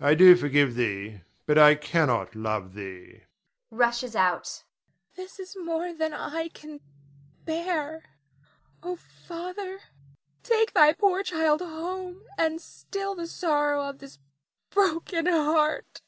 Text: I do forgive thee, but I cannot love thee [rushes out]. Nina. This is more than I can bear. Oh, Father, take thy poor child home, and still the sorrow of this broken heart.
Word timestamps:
I 0.00 0.16
do 0.16 0.34
forgive 0.34 0.74
thee, 0.74 1.20
but 1.46 1.56
I 1.56 1.76
cannot 1.76 2.34
love 2.34 2.74
thee 2.74 3.22
[rushes 3.70 4.16
out]. 4.16 4.64
Nina. 5.14 5.14
This 5.14 5.38
is 5.38 5.56
more 5.64 5.94
than 5.94 6.12
I 6.12 6.48
can 6.48 6.80
bear. 7.44 8.02
Oh, 8.82 8.96
Father, 8.96 9.78
take 10.42 10.72
thy 10.72 10.92
poor 10.92 11.22
child 11.22 11.60
home, 11.60 12.24
and 12.36 12.60
still 12.60 13.14
the 13.14 13.28
sorrow 13.28 13.84
of 13.84 14.00
this 14.00 14.18
broken 14.70 15.26
heart. 15.26 16.02